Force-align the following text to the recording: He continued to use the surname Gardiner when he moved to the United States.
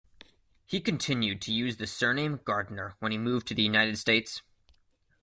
He 0.65 0.81
continued 0.81 1.41
to 1.43 1.53
use 1.53 1.77
the 1.77 1.85
surname 1.85 2.39
Gardiner 2.43 2.95
when 2.97 3.11
he 3.11 3.19
moved 3.19 3.47
to 3.49 3.53
the 3.53 3.61
United 3.61 3.99
States. 3.99 4.41